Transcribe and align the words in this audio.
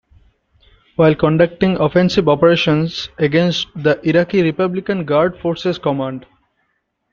While 0.95 1.13
conducting 1.13 1.77
offensive 1.77 2.27
operations 2.27 3.09
against 3.19 3.67
the 3.75 3.99
Iraqi 4.01 4.41
Republican 4.41 5.05
Guard 5.05 5.39
Forces 5.39 5.77
Command. 5.77 6.25